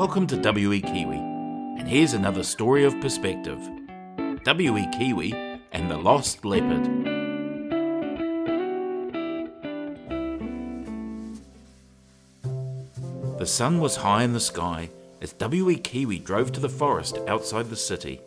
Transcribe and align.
Welcome 0.00 0.26
to 0.28 0.52
WE 0.52 0.80
Kiwi, 0.80 1.18
and 1.18 1.86
here's 1.86 2.14
another 2.14 2.42
story 2.42 2.84
of 2.84 2.98
perspective 3.02 3.58
WE 4.46 4.88
Kiwi 4.96 5.34
and 5.72 5.90
the 5.90 5.98
Lost 5.98 6.42
Leopard. 6.42 6.86
The 13.38 13.44
sun 13.44 13.78
was 13.78 13.96
high 13.96 14.22
in 14.22 14.32
the 14.32 14.40
sky 14.40 14.88
as 15.20 15.34
WE 15.38 15.76
Kiwi 15.76 16.18
drove 16.18 16.50
to 16.52 16.60
the 16.60 16.70
forest 16.70 17.18
outside 17.28 17.68
the 17.68 17.76
city. 17.76 18.22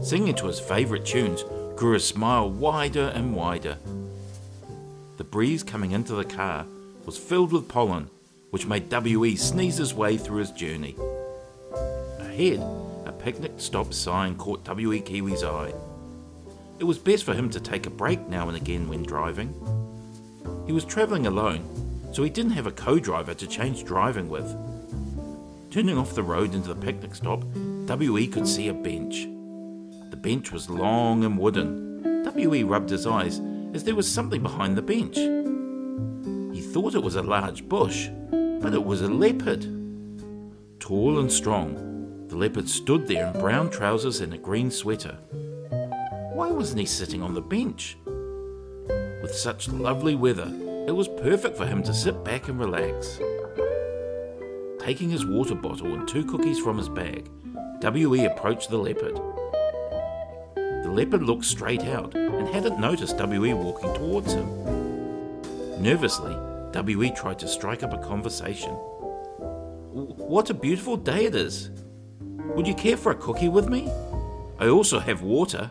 Singing 0.00 0.36
to 0.36 0.46
his 0.46 0.60
favourite 0.60 1.04
tunes 1.04 1.42
grew 1.74 1.94
his 1.94 2.06
smile 2.06 2.48
wider 2.48 3.08
and 3.12 3.34
wider. 3.34 3.76
The 5.16 5.24
breeze 5.24 5.64
coming 5.64 5.90
into 5.90 6.14
the 6.14 6.24
car 6.24 6.64
was 7.04 7.18
filled 7.18 7.50
with 7.50 7.66
pollen, 7.66 8.08
which 8.50 8.66
made 8.66 8.92
WE 8.92 9.36
sneeze 9.36 9.76
his 9.76 9.94
way 9.94 10.16
through 10.16 10.38
his 10.38 10.50
journey. 10.52 10.96
Ahead, 12.18 12.60
a 13.04 13.12
picnic 13.12 13.52
stop 13.56 13.92
sign 13.92 14.36
caught 14.36 14.68
WE 14.68 15.00
Kiwi's 15.00 15.44
eye. 15.44 15.72
It 16.78 16.84
was 16.84 16.98
best 16.98 17.24
for 17.24 17.34
him 17.34 17.50
to 17.50 17.60
take 17.60 17.86
a 17.86 17.90
break 17.90 18.28
now 18.28 18.48
and 18.48 18.56
again 18.56 18.88
when 18.88 19.02
driving. 19.02 19.52
He 20.66 20.72
was 20.72 20.84
travelling 20.84 21.26
alone, 21.26 21.64
so 22.12 22.22
he 22.22 22.30
didn't 22.30 22.52
have 22.52 22.66
a 22.66 22.72
co 22.72 22.98
driver 22.98 23.34
to 23.34 23.46
change 23.46 23.84
driving 23.84 24.28
with. 24.28 24.46
Turning 25.70 25.98
off 25.98 26.14
the 26.14 26.22
road 26.22 26.54
into 26.54 26.68
the 26.68 26.80
picnic 26.80 27.14
stop, 27.14 27.44
WE 27.44 28.26
could 28.26 28.46
see 28.46 28.68
a 28.68 28.74
bench. 28.74 29.26
The 30.10 30.16
bench 30.16 30.52
was 30.52 30.70
long 30.70 31.24
and 31.24 31.38
wooden. 31.38 32.24
WE 32.34 32.62
rubbed 32.62 32.90
his 32.90 33.06
eyes 33.06 33.40
as 33.74 33.84
there 33.84 33.94
was 33.94 34.10
something 34.10 34.42
behind 34.42 34.76
the 34.76 34.82
bench. 34.82 35.16
He 36.54 36.62
thought 36.62 36.94
it 36.94 37.02
was 37.02 37.16
a 37.16 37.22
large 37.22 37.68
bush, 37.68 38.08
but 38.60 38.74
it 38.74 38.84
was 38.84 39.02
a 39.02 39.08
leopard. 39.08 39.62
Tall 40.80 41.18
and 41.18 41.30
strong, 41.30 42.26
the 42.28 42.36
leopard 42.36 42.68
stood 42.68 43.06
there 43.06 43.26
in 43.26 43.40
brown 43.40 43.70
trousers 43.70 44.20
and 44.20 44.34
a 44.34 44.38
green 44.38 44.70
sweater. 44.70 45.16
Why 46.32 46.50
wasn't 46.50 46.80
he 46.80 46.86
sitting 46.86 47.22
on 47.22 47.34
the 47.34 47.40
bench? 47.40 47.96
With 49.22 49.34
such 49.34 49.68
lovely 49.68 50.14
weather, 50.14 50.50
it 50.86 50.94
was 50.94 51.08
perfect 51.08 51.56
for 51.56 51.66
him 51.66 51.82
to 51.82 51.94
sit 51.94 52.24
back 52.24 52.48
and 52.48 52.58
relax. 52.58 53.20
Taking 54.78 55.10
his 55.10 55.26
water 55.26 55.54
bottle 55.54 55.94
and 55.94 56.06
two 56.08 56.24
cookies 56.24 56.58
from 56.58 56.78
his 56.78 56.88
bag, 56.88 57.28
W.E. 57.80 58.24
approached 58.24 58.70
the 58.70 58.78
leopard. 58.78 59.16
The 60.84 60.90
leopard 60.90 61.22
looked 61.22 61.44
straight 61.44 61.82
out 61.82 62.14
and 62.14 62.48
hadn't 62.48 62.80
noticed 62.80 63.18
W.E. 63.18 63.52
walking 63.54 63.92
towards 63.94 64.32
him. 64.32 64.48
Nervously, 65.82 66.34
W.E. 66.72 67.10
tried 67.10 67.38
to 67.38 67.48
strike 67.48 67.82
up 67.82 67.92
a 67.92 67.98
conversation. 67.98 68.72
What 68.72 70.50
a 70.50 70.54
beautiful 70.54 70.96
day 70.96 71.24
it 71.24 71.34
is! 71.34 71.70
Would 72.20 72.66
you 72.66 72.74
care 72.74 72.96
for 72.96 73.12
a 73.12 73.16
cookie 73.16 73.48
with 73.48 73.68
me? 73.68 73.90
I 74.58 74.68
also 74.68 74.98
have 74.98 75.22
water. 75.22 75.70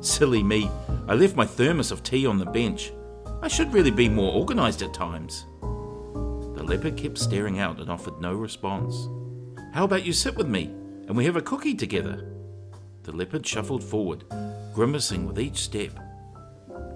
Silly 0.00 0.42
me, 0.42 0.70
I 1.06 1.14
left 1.14 1.36
my 1.36 1.46
thermos 1.46 1.90
of 1.90 2.02
tea 2.02 2.26
on 2.26 2.38
the 2.38 2.44
bench. 2.44 2.92
I 3.40 3.48
should 3.48 3.72
really 3.72 3.90
be 3.90 4.08
more 4.08 4.34
organised 4.34 4.82
at 4.82 4.92
times. 4.92 5.46
The 5.60 6.64
leopard 6.64 6.96
kept 6.96 7.18
staring 7.18 7.60
out 7.60 7.80
and 7.80 7.90
offered 7.90 8.20
no 8.20 8.34
response. 8.34 9.08
How 9.72 9.84
about 9.84 10.04
you 10.04 10.12
sit 10.12 10.36
with 10.36 10.48
me 10.48 10.64
and 11.06 11.16
we 11.16 11.24
have 11.24 11.36
a 11.36 11.42
cookie 11.42 11.74
together? 11.74 12.32
The 13.04 13.12
leopard 13.12 13.46
shuffled 13.46 13.84
forward, 13.84 14.24
grimacing 14.74 15.26
with 15.26 15.38
each 15.38 15.58
step. 15.58 15.92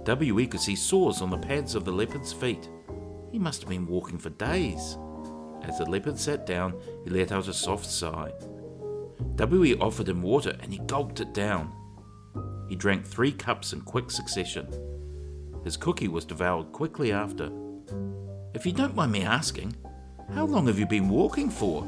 W.E. 0.04 0.46
could 0.48 0.60
see 0.60 0.74
sores 0.74 1.22
on 1.22 1.30
the 1.30 1.38
pads 1.38 1.74
of 1.74 1.84
the 1.84 1.92
leopard's 1.92 2.32
feet. 2.32 2.68
He 3.32 3.38
must 3.38 3.62
have 3.62 3.70
been 3.70 3.86
walking 3.86 4.18
for 4.18 4.28
days. 4.28 4.98
As 5.62 5.78
the 5.78 5.88
leopard 5.88 6.18
sat 6.18 6.44
down, 6.44 6.74
he 7.02 7.10
let 7.10 7.32
out 7.32 7.48
a 7.48 7.54
soft 7.54 7.86
sigh. 7.86 8.30
W.E. 9.36 9.74
offered 9.76 10.08
him 10.08 10.20
water 10.20 10.54
and 10.60 10.70
he 10.70 10.78
gulped 10.80 11.20
it 11.20 11.32
down. 11.32 11.72
He 12.68 12.76
drank 12.76 13.06
three 13.06 13.32
cups 13.32 13.72
in 13.72 13.80
quick 13.80 14.10
succession. 14.10 14.66
His 15.64 15.78
cookie 15.78 16.08
was 16.08 16.26
devoured 16.26 16.72
quickly 16.72 17.10
after. 17.10 17.50
If 18.52 18.66
you 18.66 18.72
don't 18.72 18.94
mind 18.94 19.12
me 19.12 19.22
asking, 19.22 19.76
how 20.34 20.44
long 20.44 20.66
have 20.66 20.78
you 20.78 20.86
been 20.86 21.08
walking 21.08 21.48
for? 21.48 21.86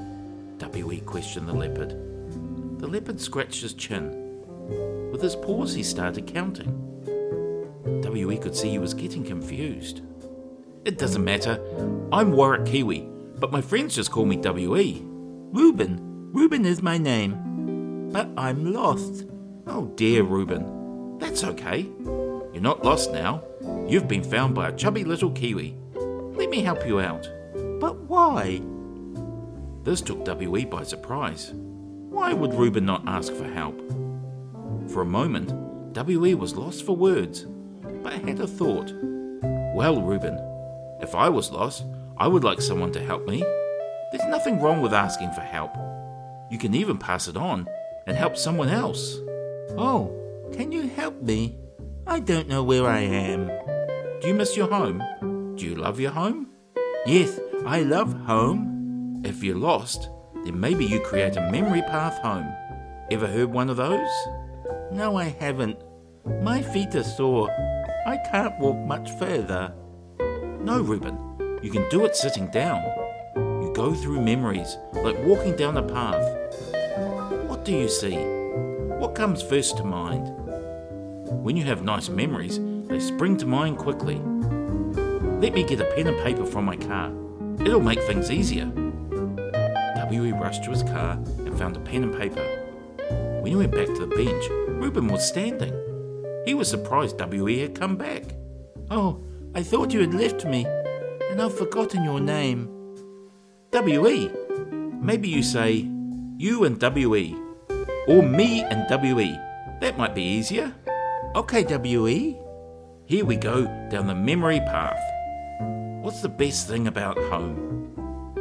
W.E. 0.58 1.00
questioned 1.00 1.46
the 1.46 1.52
leopard. 1.52 1.90
The 2.78 2.86
leopard 2.86 3.20
scratched 3.20 3.60
his 3.60 3.74
chin. 3.74 5.10
With 5.10 5.20
his 5.20 5.36
paws, 5.36 5.74
he 5.74 5.82
started 5.82 6.26
counting. 6.26 6.80
W.E. 8.02 8.38
could 8.38 8.56
see 8.56 8.70
he 8.70 8.78
was 8.78 8.94
getting 8.94 9.24
confused. 9.24 10.00
It 10.84 10.98
doesn't 10.98 11.24
matter. 11.24 11.58
I'm 12.12 12.32
Warwick 12.32 12.66
Kiwi, 12.66 13.08
but 13.38 13.50
my 13.50 13.62
friends 13.62 13.94
just 13.94 14.10
call 14.10 14.26
me 14.26 14.36
W.E. 14.36 15.00
Reuben. 15.02 16.30
Reuben 16.34 16.66
is 16.66 16.82
my 16.82 16.98
name. 16.98 18.10
But 18.12 18.28
I'm 18.36 18.70
lost. 18.70 19.24
Oh 19.66 19.86
dear, 19.96 20.24
Reuben. 20.24 21.16
That's 21.18 21.42
okay. 21.42 21.88
You're 22.52 22.60
not 22.60 22.84
lost 22.84 23.12
now. 23.12 23.42
You've 23.88 24.08
been 24.08 24.22
found 24.22 24.54
by 24.54 24.68
a 24.68 24.76
chubby 24.76 25.04
little 25.04 25.30
Kiwi. 25.30 25.74
Let 25.94 26.50
me 26.50 26.60
help 26.60 26.86
you 26.86 27.00
out. 27.00 27.26
But 27.80 27.96
why? 28.02 28.60
This 29.84 30.02
took 30.02 30.22
W.E. 30.26 30.66
by 30.66 30.82
surprise. 30.82 31.52
Why 31.54 32.34
would 32.34 32.52
Reuben 32.52 32.84
not 32.84 33.04
ask 33.06 33.32
for 33.32 33.48
help? 33.48 33.80
For 34.90 35.00
a 35.00 35.06
moment, 35.06 35.94
W.E. 35.94 36.34
was 36.34 36.56
lost 36.56 36.84
for 36.84 36.94
words, 36.94 37.46
but 38.02 38.12
had 38.12 38.40
a 38.40 38.46
thought. 38.46 38.92
Well, 39.74 40.02
Reuben, 40.02 40.38
if 41.04 41.14
I 41.14 41.28
was 41.28 41.50
lost, 41.50 41.84
I 42.16 42.26
would 42.26 42.44
like 42.44 42.62
someone 42.62 42.90
to 42.92 43.00
help 43.00 43.26
me. 43.26 43.40
There's 44.10 44.26
nothing 44.28 44.60
wrong 44.60 44.80
with 44.80 44.94
asking 44.94 45.32
for 45.32 45.42
help. 45.42 45.70
You 46.50 46.58
can 46.58 46.74
even 46.74 46.96
pass 46.96 47.28
it 47.28 47.36
on 47.36 47.68
and 48.06 48.16
help 48.16 48.36
someone 48.36 48.70
else. 48.70 49.18
Oh, 49.76 50.12
can 50.52 50.72
you 50.72 50.88
help 50.88 51.20
me? 51.20 51.58
I 52.06 52.20
don't 52.20 52.48
know 52.48 52.64
where 52.64 52.86
I 52.86 53.00
am. 53.00 53.48
Do 54.20 54.28
you 54.28 54.34
miss 54.34 54.56
your 54.56 54.68
home? 54.68 55.02
Do 55.56 55.66
you 55.66 55.74
love 55.74 56.00
your 56.00 56.10
home? 56.10 56.48
Yes, 57.06 57.38
I 57.66 57.82
love 57.82 58.12
home. 58.22 59.20
If 59.24 59.44
you're 59.44 59.58
lost, 59.58 60.08
then 60.44 60.58
maybe 60.58 60.86
you 60.86 61.00
create 61.00 61.36
a 61.36 61.50
memory 61.50 61.82
path 61.82 62.16
home. 62.18 62.50
Ever 63.10 63.26
heard 63.26 63.52
one 63.52 63.68
of 63.68 63.76
those? 63.76 64.08
No, 64.90 65.16
I 65.16 65.24
haven't. 65.38 65.76
My 66.42 66.62
feet 66.62 66.94
are 66.94 67.04
sore. 67.04 67.50
I 68.06 68.16
can't 68.30 68.58
walk 68.58 68.78
much 68.86 69.10
further. 69.18 69.74
No, 70.64 70.80
Reuben, 70.80 71.58
you 71.62 71.70
can 71.70 71.86
do 71.90 72.06
it 72.06 72.16
sitting 72.16 72.46
down. 72.46 72.82
You 73.36 73.70
go 73.76 73.92
through 73.92 74.22
memories 74.22 74.78
like 74.94 75.14
walking 75.22 75.54
down 75.56 75.76
a 75.76 75.82
path. 75.82 76.24
What 77.46 77.66
do 77.66 77.72
you 77.72 77.86
see? 77.86 78.16
What 78.16 79.14
comes 79.14 79.42
first 79.42 79.76
to 79.76 79.84
mind? 79.84 80.26
When 81.44 81.54
you 81.54 81.64
have 81.64 81.82
nice 81.82 82.08
memories, 82.08 82.58
they 82.88 82.98
spring 82.98 83.36
to 83.38 83.46
mind 83.46 83.76
quickly. 83.76 84.14
Let 84.14 85.52
me 85.52 85.64
get 85.64 85.82
a 85.82 85.92
pen 85.94 86.06
and 86.06 86.18
paper 86.22 86.46
from 86.46 86.64
my 86.64 86.76
car. 86.76 87.12
It'll 87.60 87.82
make 87.82 88.00
things 88.04 88.30
easier. 88.30 88.64
W.E. 88.64 90.32
rushed 90.32 90.64
to 90.64 90.70
his 90.70 90.82
car 90.82 91.18
and 91.44 91.58
found 91.58 91.76
a 91.76 91.80
pen 91.80 92.04
and 92.04 92.16
paper. 92.16 92.42
When 93.42 93.52
he 93.52 93.56
went 93.56 93.72
back 93.72 93.88
to 93.88 94.06
the 94.06 94.16
bench, 94.16 94.46
Reuben 94.80 95.08
was 95.08 95.28
standing. 95.28 95.74
He 96.46 96.54
was 96.54 96.68
surprised 96.68 97.18
W.E. 97.18 97.58
had 97.58 97.74
come 97.74 97.96
back. 97.96 98.22
Oh, 98.90 99.22
I 99.56 99.62
thought 99.62 99.92
you 99.92 100.00
had 100.00 100.14
left 100.14 100.44
me, 100.44 100.64
and 101.30 101.40
I've 101.40 101.56
forgotten 101.56 102.02
your 102.02 102.18
name. 102.18 102.68
W.E. 103.70 104.28
Maybe 105.00 105.28
you 105.28 105.44
say 105.44 105.88
you 106.36 106.64
and 106.64 106.80
W.E. 106.80 107.36
Or 108.08 108.22
me 108.22 108.62
and 108.62 108.88
W.E. 108.88 109.38
That 109.80 109.96
might 109.96 110.12
be 110.12 110.22
easier. 110.22 110.74
Okay, 111.36 111.62
W.E. 111.62 112.36
Here 113.06 113.24
we 113.24 113.36
go 113.36 113.66
down 113.90 114.08
the 114.08 114.14
memory 114.14 114.58
path. 114.58 115.00
What's 116.02 116.20
the 116.20 116.28
best 116.28 116.66
thing 116.66 116.88
about 116.88 117.16
home? 117.16 117.92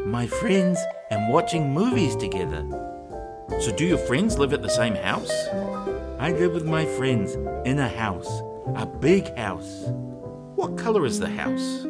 My 0.07 0.25
friends 0.25 0.79
and 1.11 1.31
watching 1.31 1.71
movies 1.71 2.15
together. 2.15 2.65
So, 3.59 3.71
do 3.71 3.85
your 3.85 3.99
friends 3.99 4.39
live 4.39 4.53
at 4.53 4.63
the 4.63 4.69
same 4.69 4.95
house? 4.95 5.31
I 6.17 6.31
live 6.31 6.53
with 6.53 6.65
my 6.65 6.85
friends 6.85 7.35
in 7.67 7.77
a 7.77 7.87
house, 7.87 8.41
a 8.75 8.87
big 8.87 9.35
house. 9.37 9.85
What 10.63 10.77
colour 10.77 11.05
is 11.05 11.19
the 11.19 11.27
house? 11.27 11.85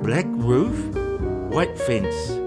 Black 0.00 0.26
roof, 0.28 0.94
white 1.52 1.76
fence. 1.76 2.38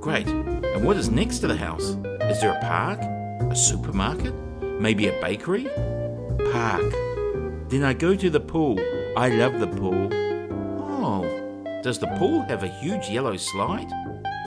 Great. 0.00 0.26
And 0.26 0.84
what 0.84 0.96
is 0.96 1.08
next 1.08 1.38
to 1.38 1.46
the 1.46 1.54
house? 1.54 1.90
Is 2.22 2.40
there 2.40 2.50
a 2.50 2.60
park? 2.60 2.98
A 3.00 3.54
supermarket? 3.54 4.34
Maybe 4.80 5.06
a 5.06 5.12
bakery? 5.20 5.68
Park. 6.50 6.90
Then 7.68 7.84
I 7.84 7.92
go 7.92 8.16
to 8.16 8.28
the 8.28 8.40
pool. 8.40 8.80
I 9.16 9.28
love 9.28 9.60
the 9.60 9.68
pool. 9.68 10.08
Oh, 10.82 11.22
does 11.84 12.00
the 12.00 12.12
pool 12.18 12.42
have 12.48 12.64
a 12.64 12.78
huge 12.80 13.08
yellow 13.08 13.36
slide? 13.36 13.92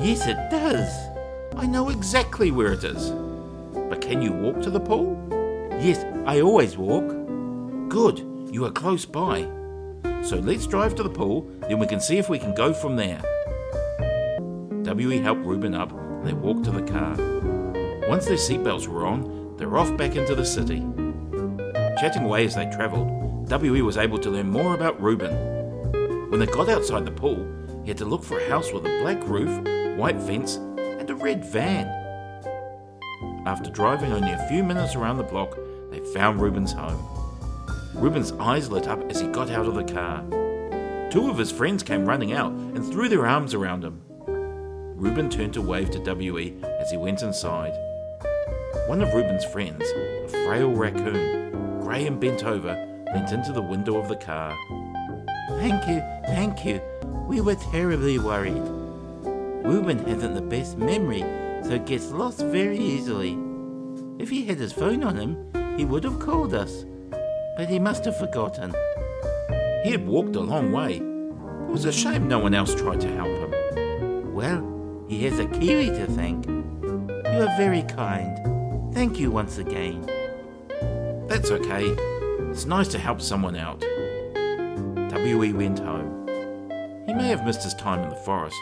Yes, 0.02 0.28
it 0.28 0.52
does. 0.52 0.92
I 1.56 1.68
know 1.68 1.88
exactly 1.88 2.52
where 2.52 2.74
it 2.74 2.84
is. 2.84 3.12
But 3.90 4.02
can 4.02 4.22
you 4.22 4.34
walk 4.34 4.62
to 4.64 4.70
the 4.70 4.82
pool? 4.82 5.16
Yes, 5.80 6.04
I 6.26 6.42
always 6.42 6.78
walk. 6.78 7.08
Good, 7.88 8.20
you 8.52 8.66
are 8.66 8.72
close 8.72 9.06
by. 9.06 9.48
So 10.24 10.38
let's 10.38 10.68
drive 10.68 10.96
to 10.96 11.04
the 11.04 11.10
pool, 11.10 11.50
then 11.62 11.80
we 11.80 11.88
can 11.88 12.00
see 12.00 12.18
if 12.18 12.30
we 12.30 12.40
can 12.40 12.54
go 12.54 12.74
from 12.74 12.96
there. 12.96 13.22
W.E. 14.84 15.20
helped 15.20 15.46
Reuben 15.46 15.76
up 15.76 15.92
and 15.92 16.28
they 16.28 16.34
walked 16.34 16.66
to 16.66 16.72
the 16.72 16.82
car. 16.82 17.16
Once 18.08 18.26
their 18.26 18.38
seatbelts 18.38 18.88
were 18.88 19.06
on, 19.06 19.56
they 19.58 19.66
were 19.66 19.78
off 19.78 19.96
back 19.98 20.16
into 20.16 20.36
the 20.36 20.46
city. 20.46 20.80
Chatting 22.00 22.24
away 22.24 22.46
as 22.46 22.56
they 22.56 22.70
travelled, 22.72 23.48
W.E. 23.50 23.82
was 23.82 23.98
able 23.98 24.20
to 24.20 24.30
learn 24.30 24.50
more 24.50 24.76
about 24.76 25.02
Reuben. 25.02 25.36
When 26.30 26.40
they 26.40 26.46
got 26.46 26.70
outside 26.70 27.06
the 27.06 27.12
pool, 27.12 27.48
he 27.84 27.90
had 27.90 27.98
to 27.98 28.06
look 28.06 28.24
for 28.24 28.40
a 28.40 28.50
house 28.50 28.72
with 28.72 28.86
a 28.86 29.00
black 29.02 29.22
roof, 29.28 29.50
white 29.98 30.22
fence, 30.22 30.56
and 30.56 31.10
a 31.10 31.16
red 31.16 31.44
van. 31.46 31.88
After 33.46 33.72
driving 33.72 34.12
only 34.12 34.32
a 34.32 34.48
few 34.50 34.64
minutes 34.64 34.96
around 34.96 35.18
the 35.18 35.24
block, 35.24 35.58
they 35.90 36.00
found 36.14 36.42
Reuben's 36.42 36.74
home. 36.74 37.17
Reuben's 37.98 38.32
eyes 38.34 38.70
lit 38.70 38.88
up 38.88 39.10
as 39.10 39.20
he 39.20 39.28
got 39.28 39.50
out 39.50 39.66
of 39.66 39.74
the 39.74 39.84
car. 39.84 40.24
Two 41.10 41.32
of 41.32 41.38
his 41.40 41.52
friends 41.52 41.82
came 41.82 42.06
running 42.06 42.32
out 42.32 42.52
and 42.52 42.86
threw 42.86 43.10
their 43.10 43.26
arms 43.26 43.56
around 43.56 43.84
him. 43.84 44.04
Reuben 44.96 45.32
turned 45.32 45.56
to 45.56 45.64
wave 45.64 45.90
to 45.92 46.04
W.E. 46.04 46.58
as 46.80 46.92
he 46.92 46.98
went 46.98 47.24
inside. 47.24 47.74
One 48.86 49.02
of 49.02 49.14
Reuben's 49.16 49.46
friends, 49.46 49.84
a 49.84 50.28
frail 50.28 50.72
raccoon, 50.74 51.82
grey 51.82 52.06
and 52.06 52.20
bent 52.20 52.44
over, 52.44 52.76
leant 53.14 53.32
into 53.32 53.52
the 53.52 53.64
window 53.64 53.98
of 53.98 54.10
the 54.10 54.16
car. 54.16 54.56
Thank 55.50 55.88
you, 55.88 56.00
thank 56.28 56.66
you. 56.66 56.80
We 57.28 57.42
were 57.42 57.56
terribly 57.56 58.20
worried. 58.20 58.62
Reuben 59.66 60.06
hasn't 60.06 60.36
the 60.36 60.42
best 60.42 60.78
memory, 60.78 61.22
so 61.64 61.80
gets 61.80 62.12
lost 62.12 62.42
very 62.42 62.78
easily. 62.78 63.36
If 64.20 64.30
he 64.30 64.46
had 64.46 64.60
his 64.60 64.72
phone 64.72 65.04
on 65.04 65.16
him, 65.16 65.78
he 65.78 65.86
would 65.86 66.04
have 66.04 66.20
called 66.20 66.54
us. 66.54 66.86
But 67.58 67.70
he 67.70 67.80
must 67.80 68.06
have 68.06 68.16
forgotten. 68.16 68.72
He 69.84 69.90
had 69.90 70.06
walked 70.06 70.36
a 70.36 70.40
long 70.40 70.72
way. 70.72 70.98
It 70.98 71.72
was 71.72 71.86
a 71.86 71.92
shame 71.92 72.28
no 72.28 72.38
one 72.38 72.54
else 72.54 72.76
tried 72.76 73.02
to 73.02 73.08
help 73.16 73.30
him. 73.30 74.34
Well, 74.34 75.06
he 75.08 75.24
has 75.24 75.40
a 75.40 75.48
kiwi 75.48 75.88
to 75.88 76.06
thank. 76.06 76.46
You 76.46 77.44
are 77.44 77.58
very 77.58 77.82
kind. 77.82 78.94
Thank 78.94 79.20
you 79.20 79.32
once 79.32 79.58
again. 79.58 80.06
That's 81.28 81.50
okay. 81.50 81.86
It's 82.52 82.66
nice 82.66 82.90
to 82.90 83.00
help 83.00 83.22
someone 83.22 83.56
out. 83.56 83.82
W.E. 85.10 85.54
went 85.54 85.80
home. 85.80 86.28
He 87.08 87.14
may 87.14 87.28
have 87.30 87.44
missed 87.44 87.64
his 87.64 87.74
time 87.74 88.04
in 88.04 88.10
the 88.10 88.16
forest, 88.18 88.58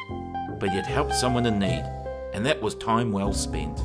but 0.59 0.69
he 0.69 0.75
had 0.77 0.85
helped 0.85 1.15
someone 1.15 1.45
in 1.45 1.59
need, 1.59 1.83
and 2.33 2.45
that 2.45 2.61
was 2.61 2.75
time 2.75 3.11
well 3.11 3.33
spent. 3.33 3.77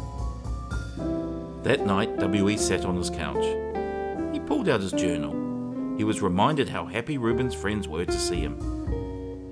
That 1.65 1.85
night, 1.85 2.17
W.E. 2.19 2.57
sat 2.57 2.85
on 2.85 2.97
his 2.97 3.11
couch. 3.11 3.70
Pulled 4.51 4.69
out 4.69 4.81
his 4.81 4.91
journal. 4.91 5.97
He 5.97 6.03
was 6.03 6.21
reminded 6.21 6.69
how 6.69 6.85
happy 6.85 7.19
Reuben's 7.19 7.55
friends 7.55 7.87
were 7.87 8.05
to 8.05 8.19
see 8.19 8.41
him. 8.41 8.59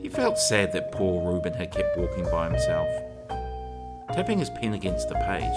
He 0.02 0.08
felt 0.08 0.36
sad 0.38 0.72
that 0.72 0.90
poor 0.90 1.24
Reuben 1.24 1.52
had 1.52 1.70
kept 1.70 1.96
walking 1.96 2.24
by 2.24 2.50
himself. 2.50 2.88
Tapping 4.12 4.40
his 4.40 4.50
pen 4.50 4.74
against 4.74 5.08
the 5.08 5.14
page, 5.14 5.54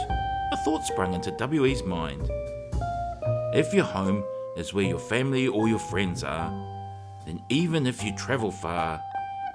a 0.53 0.57
thought 0.63 0.85
sprang 0.85 1.15
into 1.15 1.31
W.E.'s 1.31 1.81
mind. 1.81 2.29
If 3.55 3.73
your 3.73 3.83
home 3.83 4.23
is 4.57 4.75
where 4.75 4.85
your 4.85 4.99
family 4.99 5.47
or 5.47 5.67
your 5.67 5.79
friends 5.79 6.23
are, 6.23 6.51
then 7.25 7.41
even 7.49 7.87
if 7.87 8.03
you 8.03 8.15
travel 8.15 8.51
far, 8.51 9.01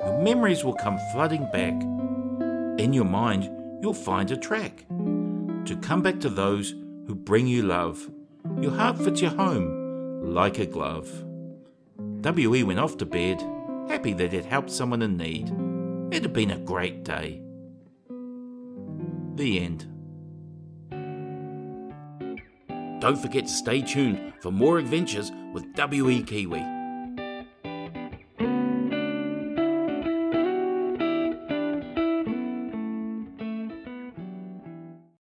your 0.01 0.21
memories 0.21 0.65
will 0.65 0.75
come 0.75 0.99
flooding 1.13 1.49
back. 1.53 1.81
In 2.81 2.93
your 2.93 3.05
mind, 3.05 3.45
you'll 3.81 3.95
find 3.95 4.33
a 4.33 4.37
track 4.37 4.85
to 4.89 5.79
come 5.81 6.03
back 6.03 6.19
to 6.21 6.29
those 6.29 6.75
who 7.07 7.15
bring 7.15 7.47
you 7.47 7.63
love. 7.63 8.11
Your 8.61 8.73
heart 8.73 8.99
fits 8.99 9.21
your 9.21 9.31
home 9.31 9.76
like 10.27 10.59
a 10.59 10.67
glove. 10.67 11.25
W.E. 12.21 12.65
went 12.65 12.81
off 12.81 12.97
to 12.99 13.07
bed, 13.07 13.41
happy 13.89 14.13
that 14.13 14.35
it 14.35 14.45
helped 14.45 14.71
someone 14.71 15.03
in 15.03 15.17
need. 15.17 15.49
It 16.13 16.23
had 16.23 16.33
been 16.33 16.51
a 16.51 16.59
great 16.59 17.05
day. 17.05 17.41
The 19.37 19.61
end. 19.61 19.87
Don't 23.01 23.19
forget 23.19 23.47
to 23.47 23.53
stay 23.53 23.83
tuned 23.83 24.33
for 24.41 24.51
more 24.51 24.79
adventures 24.79 25.31
with 25.53 25.75
W.E. 25.75 26.23
Kiwi. 26.23 26.76